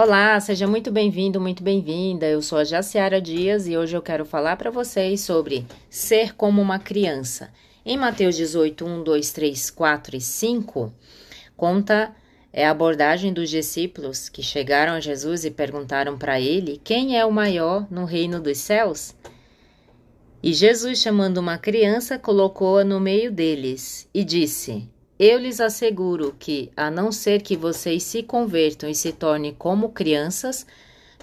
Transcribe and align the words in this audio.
Olá, 0.00 0.38
seja 0.38 0.64
muito 0.64 0.92
bem-vindo, 0.92 1.40
muito 1.40 1.60
bem-vinda. 1.60 2.24
Eu 2.24 2.40
sou 2.40 2.58
a 2.58 2.62
Jaciara 2.62 3.20
Dias 3.20 3.66
e 3.66 3.76
hoje 3.76 3.96
eu 3.96 4.00
quero 4.00 4.24
falar 4.24 4.54
para 4.54 4.70
vocês 4.70 5.22
sobre 5.22 5.66
ser 5.90 6.36
como 6.36 6.62
uma 6.62 6.78
criança. 6.78 7.52
Em 7.84 7.96
Mateus 7.96 8.36
18, 8.36 8.86
1, 8.86 9.02
2, 9.02 9.32
3, 9.32 9.70
4 9.70 10.16
e 10.16 10.20
5, 10.20 10.92
conta 11.56 12.14
é 12.52 12.64
a 12.64 12.70
abordagem 12.70 13.32
dos 13.32 13.50
discípulos 13.50 14.28
que 14.28 14.40
chegaram 14.40 14.92
a 14.92 15.00
Jesus 15.00 15.44
e 15.44 15.50
perguntaram 15.50 16.16
para 16.16 16.40
ele 16.40 16.80
quem 16.84 17.18
é 17.18 17.26
o 17.26 17.32
maior 17.32 17.84
no 17.90 18.04
reino 18.04 18.40
dos 18.40 18.58
céus. 18.58 19.16
E 20.40 20.52
Jesus, 20.52 21.00
chamando 21.00 21.38
uma 21.38 21.58
criança, 21.58 22.16
colocou-a 22.20 22.84
no 22.84 23.00
meio 23.00 23.32
deles 23.32 24.08
e 24.14 24.22
disse: 24.22 24.88
eu 25.18 25.38
lhes 25.38 25.60
asseguro 25.60 26.34
que, 26.38 26.70
a 26.76 26.90
não 26.90 27.10
ser 27.10 27.42
que 27.42 27.56
vocês 27.56 28.02
se 28.04 28.22
convertam 28.22 28.88
e 28.88 28.94
se 28.94 29.12
tornem 29.12 29.52
como 29.52 29.88
crianças, 29.88 30.66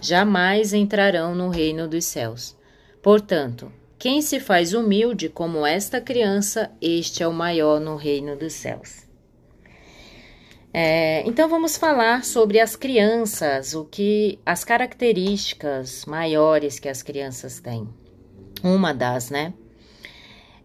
jamais 0.02 0.74
entrarão 0.74 1.34
no 1.34 1.50
reino 1.50 1.88
dos 1.88 2.06
céus. 2.06 2.56
Portanto, 3.02 3.72
quem 3.98 4.22
se 4.22 4.40
faz 4.40 4.74
humilde 4.74 5.30
como 5.30 5.66
esta 5.66 6.02
criança, 6.02 6.72
este 6.82 7.24
é 7.24 7.28
o 7.28 7.34
maior 7.34 7.80
no 7.80 7.96
reino 7.96 8.36
dos 8.36 8.54
céus. 8.54 9.06
É, 10.74 11.26
então 11.26 11.48
vamos 11.48 11.78
falar 11.78 12.26
sobre 12.26 12.60
as 12.60 12.76
crianças, 12.76 13.74
o 13.74 13.86
que 13.86 14.38
as 14.46 14.66
características 14.66 16.04
maiores 16.06 16.80
que 16.80 16.90
as 16.90 17.02
crianças 17.02 17.62
têm. 17.62 17.88
Uma 18.62 18.94
das, 18.94 19.30
né? 19.30 19.54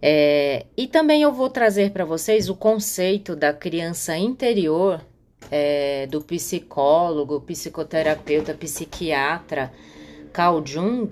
É, 0.03 0.67
e 0.77 0.87
também 0.87 1.23
eu 1.23 1.33
vou 1.33 1.51
trazer 1.51 1.91
para 1.91 2.05
vocês 2.05 2.49
o 2.49 2.55
conceito 2.55 3.37
da 3.37 3.53
criança 3.53 4.17
interior 4.17 5.01
é, 5.51 6.07
do 6.07 6.23
psicólogo, 6.23 7.41
psicoterapeuta, 7.41 8.55
psiquiatra 8.55 9.71
Carl 10.33 10.65
Jung, 10.65 11.11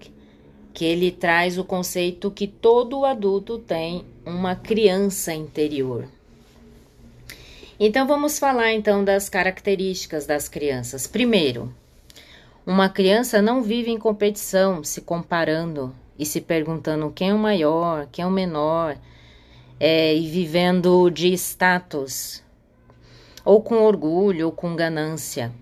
que 0.72 0.84
ele 0.84 1.11
traz 1.11 1.58
o 1.58 1.64
conceito 1.64 2.30
que 2.30 2.47
todo 2.47 3.05
adulto 3.05 3.58
tem 3.58 4.05
uma 4.25 4.55
criança 4.55 5.34
interior. 5.34 6.06
Então 7.80 8.06
vamos 8.06 8.39
falar 8.39 8.73
então 8.73 9.05
das 9.05 9.28
características 9.28 10.27
das 10.27 10.48
crianças. 10.48 11.06
Primeiro, 11.06 11.73
uma 12.67 12.89
criança 12.89 13.41
não 13.41 13.62
vive 13.62 13.91
em 13.91 13.98
competição, 13.98 14.83
se 14.83 15.00
comparando 15.00 15.95
e 16.19 16.27
se 16.27 16.41
perguntando 16.41 17.12
quem 17.12 17.30
é 17.30 17.34
o 17.34 17.38
maior, 17.38 18.08
quem 18.11 18.24
é 18.24 18.27
o 18.27 18.30
menor, 18.30 18.98
é, 19.78 20.14
e 20.14 20.27
vivendo 20.27 21.08
de 21.11 21.33
status, 21.34 22.42
ou 23.44 23.62
com 23.62 23.83
orgulho, 23.83 24.46
ou 24.46 24.52
com 24.52 24.74
ganância. 24.74 25.52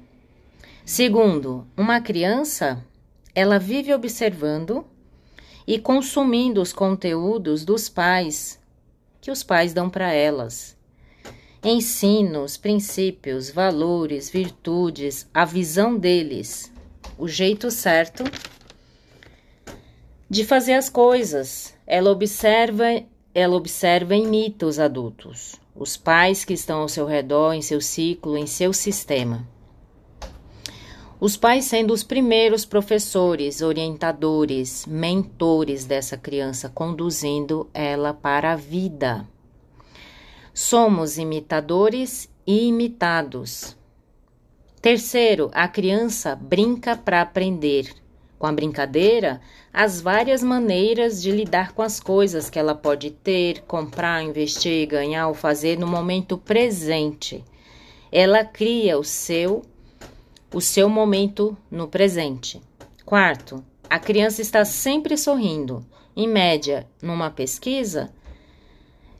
Segundo, 0.85 1.67
uma 1.77 2.01
criança, 2.01 2.83
ela 3.35 3.59
vive 3.59 3.93
observando 3.93 4.85
e 5.67 5.79
consumindo 5.79 6.63
os 6.63 6.73
conteúdos 6.73 7.65
dos 7.65 7.89
pais 7.89 8.59
que 9.21 9.31
os 9.31 9.43
pais 9.43 9.75
dão 9.75 9.91
para 9.91 10.13
elas. 10.13 10.77
Ensinos, 11.63 12.57
princípios, 12.57 13.51
valores, 13.51 14.31
virtudes, 14.31 15.29
a 15.35 15.45
visão 15.45 15.99
deles, 15.99 16.73
o 17.19 17.27
jeito 17.27 17.71
certo 17.71 18.23
de 20.29 20.45
fazer 20.45 20.75
as 20.75 20.89
coisas. 20.89 21.75
Ela 21.87 22.11
observa, 22.11 22.85
ela 23.35 23.57
observa 23.57 24.15
e 24.15 24.23
imita 24.23 24.67
os 24.67 24.79
adultos, 24.79 25.57
os 25.75 25.97
pais 25.97 26.45
que 26.45 26.55
estão 26.55 26.81
ao 26.81 26.89
seu 26.89 27.07
redor, 27.07 27.53
em 27.53 27.63
seu 27.63 27.81
ciclo, 27.81 28.37
em 28.37 28.47
seu 28.47 28.73
sistema. 28.73 29.47
Os 31.19 31.35
pais 31.35 31.65
sendo 31.65 31.95
os 31.95 32.03
primeiros 32.03 32.67
professores, 32.67 33.63
orientadores, 33.63 34.85
mentores 34.85 35.87
dessa 35.87 36.17
criança, 36.17 36.69
conduzindo 36.69 37.71
ela 37.73 38.13
para 38.13 38.53
a 38.53 38.57
vida. 38.57 39.27
Somos 40.53 41.17
imitadores 41.17 42.31
e 42.47 42.67
imitados. 42.67 43.75
Terceiro, 44.83 45.51
a 45.55 45.67
criança 45.67 46.37
brinca 46.37 46.95
para 46.97 47.23
aprender 47.23 47.95
com 48.39 48.47
a 48.47 48.53
brincadeira, 48.53 49.41
as 49.73 50.01
várias 50.01 50.43
maneiras 50.43 51.23
de 51.23 51.31
lidar 51.31 51.73
com 51.73 51.83
as 51.83 52.01
coisas 52.01 52.51
que 52.51 52.59
ela 52.59 52.75
pode 52.75 53.11
ter, 53.11 53.63
comprar, 53.63 54.23
investir, 54.23 54.87
ganhar 54.87 55.29
ou 55.29 55.35
fazer 55.35 55.79
no 55.79 55.87
momento 55.87 56.37
presente. 56.37 57.45
Ela 58.11 58.45
cria 58.45 58.99
o 58.99 59.05
seu 59.05 59.63
o 60.55 60.61
seu 60.61 60.89
momento 60.89 61.57
no 61.71 61.89
presente. 61.89 62.63
Quarto, 63.05 63.63
a 63.91 63.99
criança 63.99 64.41
está 64.41 64.65
sempre 64.65 65.17
sorrindo. 65.17 65.85
Em 66.17 66.27
média, 66.27 66.87
numa 67.03 67.31
pesquisa, 67.31 68.11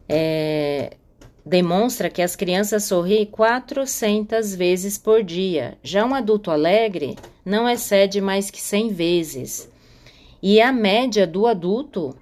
é, 0.09 0.97
demonstra 1.47 2.11
que 2.11 2.21
as 2.21 2.35
crianças 2.35 2.83
sorriem 2.85 3.25
400 3.25 4.53
vezes 4.57 4.99
por 4.99 5.23
dia. 5.23 5.79
Já 5.81 6.05
um 6.05 6.13
adulto 6.13 6.51
alegre 6.51 7.17
não 7.45 7.69
excede 7.69 8.21
mais 8.21 8.51
que 8.51 8.61
100 8.61 8.89
vezes. 8.89 9.71
E 10.43 10.61
a 10.61 10.73
média 10.73 11.25
do 11.25 11.47
adulto 11.47 12.17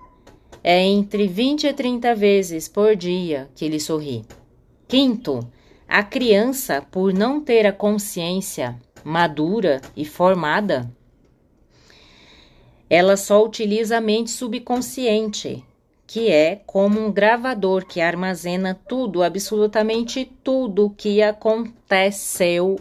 é 0.63 0.83
entre 0.83 1.27
20 1.27 1.65
e 1.67 1.73
30 1.73 2.15
vezes 2.15 2.69
por 2.69 2.95
dia 2.95 3.49
que 3.55 3.65
ele 3.65 3.81
sorri. 3.81 4.27
Quinto, 4.87 5.41
a 5.89 6.03
criança, 6.03 6.83
por 6.91 7.15
não 7.15 7.41
ter 7.41 7.67
a 7.67 7.73
consciência 7.73 8.79
madura 9.03 9.81
e 9.97 10.05
formada, 10.05 10.91
ela 12.89 13.17
só 13.17 13.43
utiliza 13.43 13.97
a 13.97 14.01
mente 14.01 14.31
subconsciente 14.31 15.65
que 16.07 16.31
é 16.31 16.61
como 16.67 17.01
um 17.01 17.11
gravador 17.11 17.87
que 17.87 18.01
armazena 18.01 18.79
tudo, 18.87 19.23
absolutamente 19.23 20.25
tudo 20.43 20.95
que 20.97 21.23
aconteceu 21.23 22.77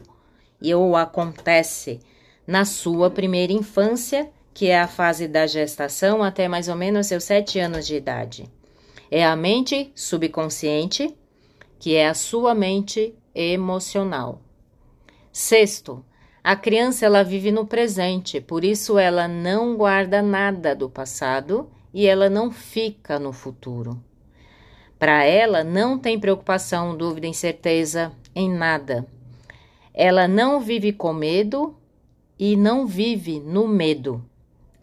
ou 0.73 0.95
acontece 0.95 1.99
na 2.45 2.63
sua 2.65 3.09
primeira 3.09 3.51
infância, 3.51 4.29
que 4.53 4.67
é 4.67 4.79
a 4.79 4.87
fase 4.87 5.27
da 5.27 5.47
gestação 5.47 6.23
até 6.23 6.47
mais 6.47 6.67
ou 6.67 6.75
menos 6.75 7.07
seus 7.07 7.23
sete 7.23 7.59
anos 7.59 7.87
de 7.87 7.95
idade. 7.95 8.49
É 9.09 9.25
a 9.25 9.35
mente 9.35 9.91
subconsciente, 9.95 11.15
que 11.79 11.95
é 11.95 12.07
a 12.07 12.13
sua 12.13 12.53
mente 12.53 13.15
emocional. 13.33 14.41
Sexto, 15.31 16.05
a 16.43 16.55
criança 16.55 17.05
ela 17.05 17.23
vive 17.23 17.51
no 17.51 17.65
presente, 17.65 18.39
por 18.39 18.63
isso 18.63 18.99
ela 18.99 19.27
não 19.27 19.75
guarda 19.75 20.21
nada 20.21 20.75
do 20.75 20.89
passado 20.89 21.69
e 21.93 22.07
ela 22.07 22.29
não 22.29 22.51
fica 22.51 23.19
no 23.19 23.31
futuro. 23.31 24.01
Para 24.97 25.23
ela, 25.23 25.63
não 25.63 25.99
tem 25.99 26.19
preocupação, 26.19 26.95
dúvida, 26.95 27.27
incerteza 27.27 28.11
em 28.33 28.49
nada. 28.49 29.05
Ela 29.93 30.27
não 30.27 30.59
vive 30.59 30.93
com 30.93 31.13
medo 31.13 31.75
e 32.39 32.55
não 32.55 32.87
vive 32.87 33.39
no 33.39 33.67
medo. 33.67 34.23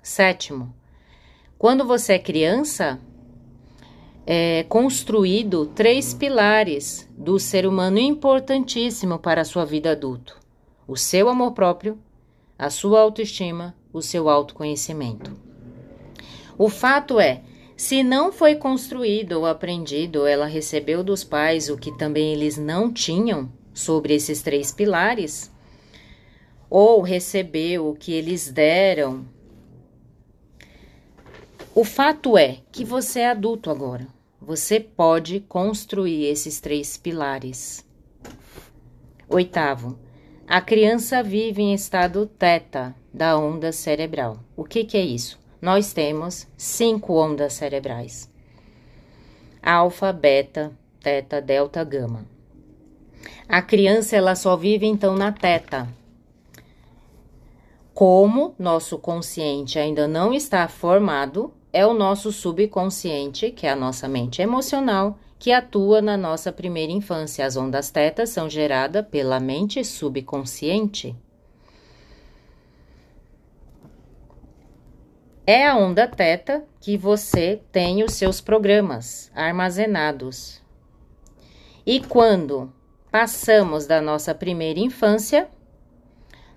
Sétimo, 0.03 0.75
quando 1.59 1.85
você 1.85 2.15
é 2.15 2.19
criança, 2.19 3.01
é 4.27 4.65
construído 4.69 5.67
três 5.67 6.15
pilares 6.15 7.09
do 7.19 7.39
ser 7.39 7.67
humano 7.67 7.99
importantíssimo 7.99 9.19
para 9.19 9.41
a 9.41 9.45
sua 9.45 9.65
vida 9.65 9.93
adulta: 9.93 10.35
o 10.87 10.97
seu 10.97 11.29
amor 11.29 11.53
próprio, 11.53 11.99
a 12.59 12.71
sua 12.71 13.01
autoestima, 13.01 13.75
o 13.93 14.01
seu 14.01 14.29
autoconhecimento. 14.29 15.50
O 16.61 16.69
fato 16.69 17.19
é, 17.19 17.41
se 17.75 18.03
não 18.03 18.31
foi 18.31 18.55
construído 18.55 19.33
ou 19.33 19.47
aprendido, 19.47 20.27
ela 20.27 20.45
recebeu 20.45 21.03
dos 21.03 21.25
pais 21.25 21.71
o 21.71 21.77
que 21.79 21.91
também 21.97 22.35
eles 22.35 22.59
não 22.59 22.93
tinham 22.93 23.51
sobre 23.73 24.13
esses 24.13 24.43
três 24.43 24.71
pilares, 24.71 25.51
ou 26.69 27.01
recebeu 27.01 27.89
o 27.89 27.97
que 27.97 28.13
eles 28.13 28.53
deram. 28.53 29.25
O 31.75 31.83
fato 31.83 32.37
é 32.37 32.59
que 32.71 32.85
você 32.85 33.21
é 33.21 33.31
adulto 33.31 33.71
agora. 33.71 34.07
Você 34.39 34.79
pode 34.79 35.41
construir 35.41 36.27
esses 36.27 36.61
três 36.61 36.99
pilares. 36.99 37.83
Oitavo, 39.31 39.99
a 40.47 40.61
criança 40.61 41.23
vive 41.23 41.63
em 41.63 41.73
estado 41.73 42.27
teta 42.27 42.95
da 43.15 43.39
onda 43.39 43.73
cerebral. 43.73 44.45
O 44.55 44.63
que, 44.63 44.85
que 44.85 44.99
é 44.99 45.03
isso? 45.03 45.40
Nós 45.61 45.93
temos 45.93 46.47
cinco 46.57 47.15
ondas 47.15 47.53
cerebrais: 47.53 48.31
alfa, 49.63 50.13
beta, 50.13 50.73
teta, 51.01 51.41
delta, 51.41 51.85
gama. 51.85 52.25
A 53.49 53.61
criança 53.61 54.17
ela 54.17 54.35
só 54.35 54.57
vive 54.57 54.87
então 54.87 55.15
na 55.17 55.33
teta. 55.33 55.89
Como 57.93 58.55
nosso 58.59 58.99
consciente 58.99 59.79
ainda 59.79 60.09
não 60.09 60.33
está 60.33 60.67
formado, 60.69 61.53
é 61.73 61.87
o 61.87 61.93
nosso 61.93 62.33
subconsciente, 62.33 63.51
que 63.51 63.67
é 63.67 63.71
a 63.71 63.77
nossa 63.77 64.09
mente 64.09 64.41
emocional, 64.41 65.19
que 65.39 65.53
atua 65.53 66.01
na 66.01 66.17
nossa 66.17 66.53
primeira 66.53 66.93
infância. 66.93 67.45
As 67.45 67.57
ondas 67.57 67.91
teta 67.91 68.27
são 68.27 68.49
geradas 68.49 69.05
pela 69.07 69.39
mente 69.39 69.85
subconsciente. 69.85 71.15
É 75.53 75.67
a 75.67 75.77
onda 75.77 76.07
teta 76.07 76.63
que 76.81 76.97
você 76.97 77.61
tem 77.73 78.05
os 78.05 78.13
seus 78.13 78.41
programas 78.41 79.33
armazenados. 79.35 80.63
E 81.85 81.99
quando 81.99 82.73
passamos 83.11 83.85
da 83.85 84.01
nossa 84.01 84.33
primeira 84.33 84.79
infância, 84.79 85.49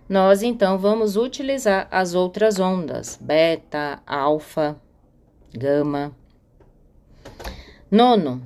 nós 0.07 0.44
então 0.44 0.78
vamos 0.78 1.18
utilizar 1.18 1.88
as 1.90 2.13
outras 2.13 2.60
ondas, 2.60 3.18
beta, 3.19 4.00
alfa, 4.06 4.80
gama. 5.51 6.16
Nono, 7.90 8.44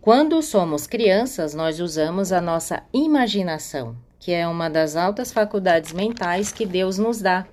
quando 0.00 0.40
somos 0.40 0.86
crianças, 0.86 1.52
nós 1.52 1.78
usamos 1.78 2.32
a 2.32 2.40
nossa 2.40 2.82
imaginação, 2.90 3.94
que 4.18 4.32
é 4.32 4.48
uma 4.48 4.70
das 4.70 4.96
altas 4.96 5.30
faculdades 5.30 5.92
mentais 5.92 6.50
que 6.52 6.64
Deus 6.64 6.96
nos 6.96 7.20
dá. 7.20 7.46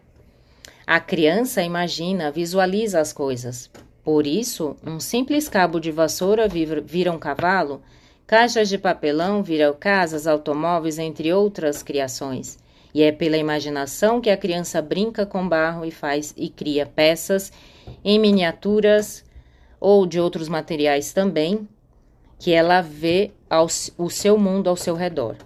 A 0.94 1.00
criança 1.00 1.64
imagina, 1.64 2.30
visualiza 2.30 3.00
as 3.00 3.14
coisas. 3.14 3.72
Por 4.04 4.28
isso, 4.28 4.76
um 4.86 5.00
simples 5.00 5.48
cabo 5.48 5.80
de 5.80 5.90
vassoura 5.90 6.50
vira 6.50 7.14
um 7.14 7.18
cavalo, 7.18 7.82
caixas 8.28 8.68
de 8.68 8.78
papelão 8.78 9.42
viram 9.42 9.74
casas, 9.74 10.28
automóveis, 10.28 11.00
entre 11.00 11.32
outras 11.32 11.82
criações. 11.82 12.60
E 12.94 13.02
é 13.02 13.10
pela 13.10 13.38
imaginação 13.38 14.20
que 14.20 14.30
a 14.30 14.36
criança 14.36 14.82
brinca 14.82 15.26
com 15.26 15.48
barro 15.48 15.86
e 15.86 15.92
faz 15.92 16.34
e 16.36 16.50
cria 16.50 16.86
peças 16.86 17.54
em 18.04 18.20
miniaturas 18.20 19.24
ou 19.80 20.06
de 20.06 20.20
outros 20.20 20.50
materiais 20.50 21.14
também, 21.14 21.70
que 22.38 22.52
ela 22.52 22.82
vê 22.82 23.32
ao, 23.50 23.68
o 23.98 24.10
seu 24.10 24.38
mundo 24.38 24.70
ao 24.70 24.76
seu 24.76 24.96
redor. 24.96 25.38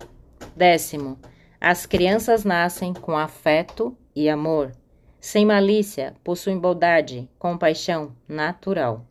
Décimo, 0.56 1.20
as 1.62 1.86
crianças 1.86 2.44
nascem 2.44 2.96
com 2.96 3.16
afeto 3.16 3.96
e 4.16 4.28
amor, 4.28 4.72
sem 5.26 5.44
malícia, 5.44 6.14
possuem 6.24 6.60
bondade, 6.60 7.28
compaixão 7.40 8.16
natural. 8.28 9.04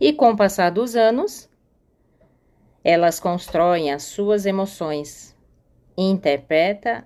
E 0.00 0.10
com 0.10 0.30
o 0.30 0.36
passar 0.38 0.70
dos 0.70 0.96
anos, 0.96 1.50
elas 2.82 3.20
constroem 3.20 3.92
as 3.92 4.04
suas 4.04 4.46
emoções, 4.46 5.36
interpreta 5.98 7.04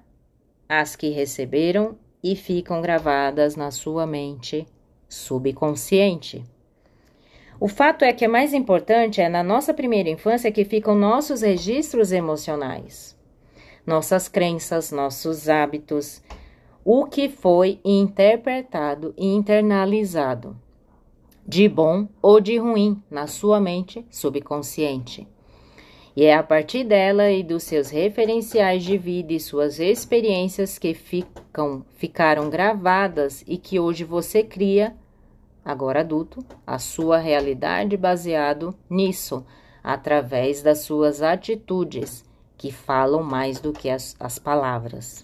as 0.68 0.94
que 0.94 1.08
receberam 1.08 1.98
e 2.22 2.36
ficam 2.36 2.80
gravadas 2.80 3.56
na 3.56 3.72
sua 3.72 4.06
mente 4.06 4.64
subconsciente. 5.08 6.44
O 7.58 7.66
fato 7.66 8.04
é 8.04 8.12
que 8.12 8.24
o 8.24 8.30
mais 8.30 8.54
importante 8.54 9.20
é 9.20 9.28
na 9.28 9.42
nossa 9.42 9.74
primeira 9.74 10.10
infância 10.10 10.52
que 10.52 10.64
ficam 10.64 10.94
nossos 10.94 11.42
registros 11.42 12.12
emocionais, 12.12 13.18
nossas 13.84 14.28
crenças, 14.28 14.92
nossos 14.92 15.48
hábitos, 15.48 16.22
o 16.90 17.04
que 17.04 17.28
foi 17.28 17.78
interpretado 17.84 19.12
e 19.14 19.26
internalizado, 19.26 20.56
de 21.46 21.68
bom 21.68 22.08
ou 22.22 22.40
de 22.40 22.56
ruim, 22.56 23.02
na 23.10 23.26
sua 23.26 23.60
mente 23.60 24.06
subconsciente. 24.08 25.28
E 26.16 26.24
é 26.24 26.34
a 26.34 26.42
partir 26.42 26.84
dela 26.84 27.30
e 27.30 27.42
dos 27.42 27.64
seus 27.64 27.90
referenciais 27.90 28.82
de 28.82 28.96
vida 28.96 29.34
e 29.34 29.38
suas 29.38 29.78
experiências 29.78 30.78
que 30.78 30.94
ficam, 30.94 31.84
ficaram 31.98 32.48
gravadas 32.48 33.44
e 33.46 33.58
que 33.58 33.78
hoje 33.78 34.02
você 34.02 34.42
cria, 34.42 34.96
agora 35.62 36.00
adulto, 36.00 36.42
a 36.66 36.78
sua 36.78 37.18
realidade 37.18 37.98
baseado 37.98 38.74
nisso, 38.88 39.44
através 39.84 40.62
das 40.62 40.78
suas 40.78 41.20
atitudes, 41.20 42.24
que 42.56 42.72
falam 42.72 43.22
mais 43.22 43.60
do 43.60 43.74
que 43.74 43.90
as, 43.90 44.16
as 44.18 44.38
palavras. 44.38 45.22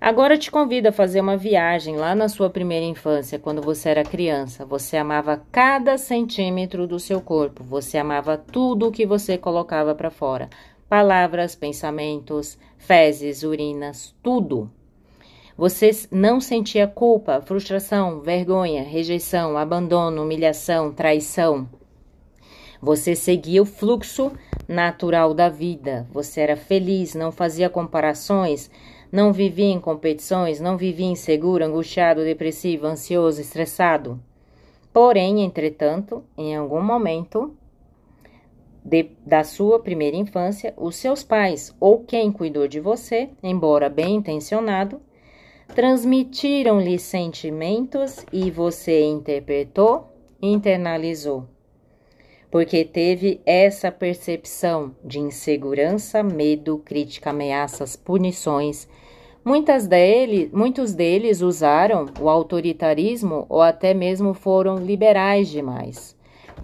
Agora 0.00 0.38
te 0.38 0.50
convido 0.50 0.88
a 0.88 0.92
fazer 0.92 1.20
uma 1.20 1.36
viagem 1.36 1.96
lá 1.96 2.14
na 2.14 2.26
sua 2.26 2.48
primeira 2.48 2.86
infância, 2.86 3.38
quando 3.38 3.60
você 3.60 3.90
era 3.90 4.02
criança. 4.02 4.64
Você 4.64 4.96
amava 4.96 5.42
cada 5.52 5.98
centímetro 5.98 6.86
do 6.86 6.98
seu 6.98 7.20
corpo, 7.20 7.62
você 7.62 7.98
amava 7.98 8.38
tudo 8.38 8.88
o 8.88 8.90
que 8.90 9.04
você 9.04 9.36
colocava 9.36 9.94
para 9.94 10.10
fora: 10.10 10.48
palavras, 10.88 11.54
pensamentos, 11.54 12.56
fezes, 12.78 13.42
urinas, 13.42 14.14
tudo. 14.22 14.70
Você 15.54 15.90
não 16.10 16.40
sentia 16.40 16.88
culpa, 16.88 17.42
frustração, 17.42 18.20
vergonha, 18.20 18.82
rejeição, 18.82 19.58
abandono, 19.58 20.22
humilhação, 20.22 20.90
traição. 20.90 21.68
Você 22.80 23.14
seguia 23.14 23.60
o 23.60 23.66
fluxo 23.66 24.32
natural 24.70 25.34
da 25.34 25.48
vida. 25.48 26.06
Você 26.12 26.40
era 26.40 26.56
feliz, 26.56 27.14
não 27.14 27.30
fazia 27.30 27.68
comparações 27.68 28.70
não 29.12 29.32
vivia 29.32 29.66
em 29.66 29.80
competições, 29.80 30.60
não 30.60 30.76
vivia 30.76 31.06
inseguro, 31.06 31.64
angustiado, 31.64 32.22
depressivo, 32.22 32.86
ansioso, 32.86 33.40
estressado. 33.40 34.20
Porém, 34.92 35.42
entretanto, 35.42 36.24
em 36.36 36.54
algum 36.54 36.80
momento 36.80 37.56
de, 38.84 39.10
da 39.26 39.42
sua 39.42 39.80
primeira 39.80 40.16
infância, 40.16 40.72
os 40.76 40.96
seus 40.96 41.22
pais 41.22 41.74
ou 41.80 42.04
quem 42.04 42.30
cuidou 42.30 42.68
de 42.68 42.80
você, 42.80 43.30
embora 43.42 43.88
bem 43.88 44.16
intencionado, 44.16 45.00
transmitiram-lhe 45.74 46.98
sentimentos 46.98 48.24
e 48.32 48.50
você 48.50 49.04
interpretou, 49.04 50.12
internalizou. 50.40 51.46
Porque 52.50 52.84
teve 52.84 53.40
essa 53.46 53.92
percepção 53.92 54.94
de 55.04 55.20
insegurança, 55.20 56.22
medo, 56.22 56.78
crítica, 56.78 57.30
ameaças, 57.30 57.94
punições, 57.94 58.88
Muitas 59.42 59.86
dele, 59.86 60.50
muitos 60.52 60.92
deles 60.92 61.40
usaram 61.40 62.06
o 62.20 62.28
autoritarismo 62.28 63.46
ou 63.48 63.62
até 63.62 63.94
mesmo 63.94 64.34
foram 64.34 64.76
liberais 64.76 65.48
demais. 65.48 66.14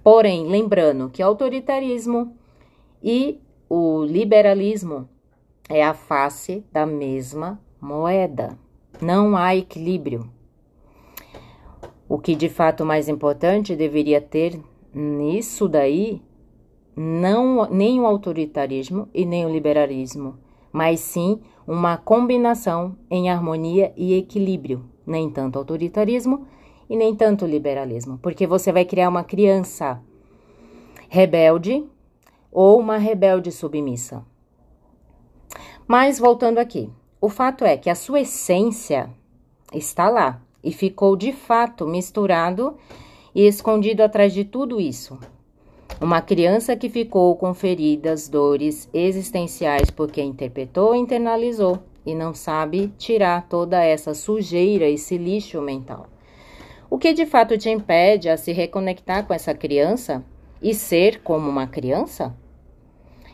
Porém, 0.04 0.46
lembrando 0.46 1.08
que 1.08 1.22
autoritarismo 1.22 2.36
e 3.02 3.40
o 3.68 4.04
liberalismo 4.04 5.08
é 5.70 5.82
a 5.82 5.94
face 5.94 6.62
da 6.70 6.84
mesma 6.84 7.58
moeda. 7.80 8.58
Não 9.00 9.36
há 9.36 9.56
equilíbrio. 9.56 10.30
O 12.06 12.18
que 12.18 12.34
de 12.34 12.48
fato 12.48 12.84
mais 12.84 13.08
importante 13.08 13.74
deveria 13.74 14.20
ter 14.20 14.60
nisso 14.96 15.68
daí 15.68 16.22
não 16.96 17.68
nem 17.70 18.00
o 18.00 18.06
autoritarismo 18.06 19.08
e 19.12 19.26
nem 19.26 19.44
o 19.44 19.50
liberalismo, 19.50 20.38
mas 20.72 21.00
sim 21.00 21.38
uma 21.66 21.98
combinação 21.98 22.96
em 23.10 23.28
harmonia 23.28 23.92
e 23.94 24.14
equilíbrio, 24.14 24.86
nem 25.06 25.28
tanto 25.28 25.58
autoritarismo 25.58 26.46
e 26.88 26.96
nem 26.96 27.14
tanto 27.14 27.44
liberalismo, 27.44 28.18
porque 28.22 28.46
você 28.46 28.72
vai 28.72 28.86
criar 28.86 29.10
uma 29.10 29.22
criança 29.22 30.00
rebelde 31.10 31.84
ou 32.50 32.80
uma 32.80 32.96
rebelde 32.96 33.52
submissa. 33.52 34.24
Mas 35.86 36.18
voltando 36.18 36.58
aqui, 36.58 36.90
o 37.20 37.28
fato 37.28 37.64
é 37.64 37.76
que 37.76 37.90
a 37.90 37.94
sua 37.94 38.20
essência 38.20 39.10
está 39.74 40.08
lá 40.08 40.40
e 40.64 40.72
ficou 40.72 41.14
de 41.16 41.32
fato 41.32 41.86
misturado 41.86 42.76
e 43.36 43.46
escondido 43.46 44.02
atrás 44.02 44.32
de 44.32 44.46
tudo 44.46 44.80
isso. 44.80 45.20
Uma 46.00 46.22
criança 46.22 46.74
que 46.74 46.88
ficou 46.88 47.36
com 47.36 47.52
feridas, 47.52 48.30
dores 48.30 48.88
existenciais 48.94 49.90
porque 49.90 50.22
interpretou 50.22 50.94
e 50.94 50.98
internalizou 50.98 51.78
e 52.06 52.14
não 52.14 52.32
sabe 52.32 52.88
tirar 52.96 53.46
toda 53.46 53.84
essa 53.84 54.14
sujeira, 54.14 54.88
esse 54.88 55.18
lixo 55.18 55.60
mental. 55.60 56.06
O 56.88 56.96
que 56.96 57.12
de 57.12 57.26
fato 57.26 57.58
te 57.58 57.68
impede 57.68 58.30
a 58.30 58.38
se 58.38 58.52
reconectar 58.52 59.26
com 59.26 59.34
essa 59.34 59.52
criança 59.52 60.24
e 60.62 60.72
ser 60.72 61.20
como 61.20 61.46
uma 61.46 61.66
criança? 61.66 62.34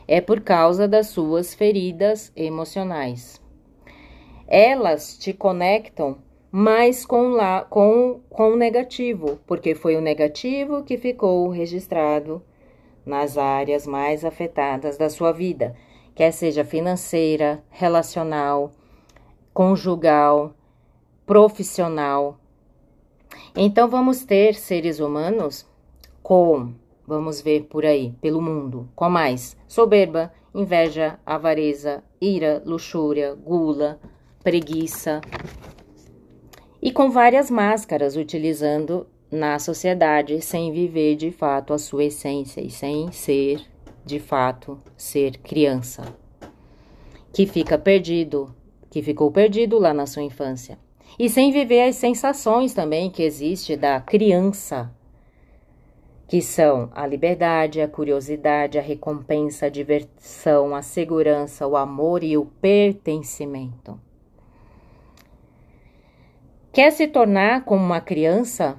É 0.05 0.19
por 0.19 0.41
causa 0.41 0.85
das 0.85 1.07
suas 1.07 1.53
feridas 1.53 2.29
emocionais. 2.35 3.41
Elas 4.49 5.17
te 5.17 5.31
conectam 5.31 6.17
mais 6.55 7.03
com, 7.03 7.29
lá, 7.29 7.61
com, 7.63 8.21
com 8.29 8.51
o 8.51 8.55
negativo, 8.55 9.39
porque 9.47 9.73
foi 9.73 9.95
o 9.95 10.01
negativo 10.01 10.83
que 10.83 10.99
ficou 10.99 11.49
registrado 11.49 12.43
nas 13.03 13.39
áreas 13.39 13.87
mais 13.87 14.23
afetadas 14.23 14.95
da 14.95 15.09
sua 15.09 15.31
vida, 15.31 15.75
quer 16.13 16.29
seja 16.29 16.63
financeira, 16.63 17.63
relacional, 17.71 18.71
conjugal, 19.51 20.53
profissional. 21.25 22.37
Então 23.55 23.87
vamos 23.87 24.23
ter 24.23 24.53
seres 24.53 24.99
humanos 24.99 25.67
com, 26.21 26.71
vamos 27.07 27.41
ver 27.41 27.63
por 27.63 27.83
aí, 27.83 28.13
pelo 28.21 28.39
mundo, 28.39 28.87
com 28.95 29.09
mais 29.09 29.57
soberba, 29.67 30.31
inveja, 30.53 31.19
avareza, 31.25 32.03
ira, 32.21 32.61
luxúria, 32.63 33.33
gula, 33.33 33.99
preguiça 34.43 35.19
e 36.85 36.91
com 36.91 37.09
várias 37.09 37.49
máscaras 37.49 38.17
utilizando 38.17 39.07
na 39.31 39.57
sociedade 39.57 40.41
sem 40.41 40.69
viver 40.73 41.15
de 41.15 41.31
fato 41.31 41.73
a 41.73 41.77
sua 41.77 42.03
essência 42.03 42.59
e 42.59 42.69
sem 42.69 43.09
ser 43.09 43.61
de 44.05 44.19
fato 44.19 44.77
ser 44.97 45.37
criança, 45.37 46.03
que 47.31 47.45
fica 47.45 47.77
perdido, 47.77 48.53
que 48.89 49.01
ficou 49.01 49.31
perdido 49.31 49.79
lá 49.79 49.93
na 49.93 50.05
sua 50.05 50.23
infância. 50.23 50.77
E 51.17 51.29
sem 51.29 51.53
viver 51.53 51.87
as 51.87 51.95
sensações 51.95 52.73
também 52.73 53.09
que 53.09 53.23
existe 53.23 53.77
da 53.77 54.01
criança, 54.01 54.91
que 56.27 56.41
são 56.41 56.91
a 56.93 57.07
liberdade, 57.07 57.79
a 57.79 57.87
curiosidade, 57.87 58.77
a 58.77 58.81
recompensa, 58.81 59.67
a 59.67 59.69
diversão, 59.69 60.75
a 60.75 60.81
segurança, 60.81 61.65
o 61.65 61.77
amor 61.77 62.25
e 62.25 62.37
o 62.37 62.45
pertencimento. 62.45 63.97
Quer 66.73 66.91
se 66.91 67.07
tornar 67.07 67.65
como 67.65 67.85
uma 67.85 68.01
criança? 68.01 68.75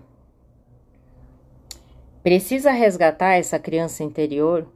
Precisa 2.25 2.73
resgatar 2.73 3.35
essa 3.35 3.57
criança 3.57 4.03
interior 4.03 4.67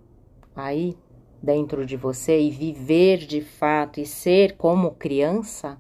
aí 0.55 0.97
dentro 1.43 1.85
de 1.85 1.97
você 1.97 2.41
e 2.41 2.49
viver 2.49 3.17
de 3.19 3.41
fato 3.41 3.99
e 3.99 4.07
ser 4.07 4.57
como 4.57 4.93
criança? 4.93 5.77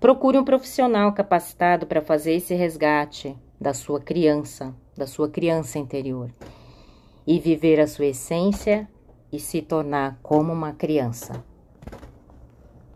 Procure 0.00 0.36
um 0.36 0.44
profissional 0.44 1.12
capacitado 1.12 1.86
para 1.86 2.02
fazer 2.02 2.32
esse 2.32 2.56
resgate 2.56 3.36
da 3.60 3.72
sua 3.72 4.00
criança, 4.00 4.74
da 4.96 5.06
sua 5.06 5.28
criança 5.28 5.78
interior 5.78 6.28
e 7.24 7.38
viver 7.38 7.78
a 7.78 7.86
sua 7.86 8.06
essência 8.06 8.88
e 9.30 9.38
se 9.38 9.62
tornar 9.62 10.18
como 10.24 10.52
uma 10.52 10.72
criança. 10.72 11.44